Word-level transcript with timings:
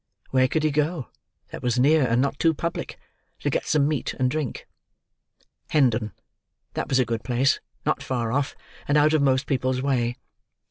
Where 0.31 0.47
could 0.47 0.63
he 0.63 0.71
go, 0.71 1.09
that 1.51 1.61
was 1.61 1.77
near 1.77 2.07
and 2.07 2.19
not 2.19 2.39
too 2.39 2.55
public, 2.55 2.97
to 3.41 3.51
get 3.51 3.67
some 3.67 3.87
meat 3.87 4.15
and 4.15 4.31
drink? 4.31 4.65
Hendon. 5.69 6.13
That 6.73 6.89
was 6.89 6.97
a 6.97 7.05
good 7.05 7.23
place, 7.23 7.59
not 7.85 8.01
far 8.01 8.31
off, 8.31 8.55
and 8.87 8.97
out 8.97 9.13
of 9.13 9.21
most 9.21 9.45
people's 9.45 9.79
way. 9.83 10.15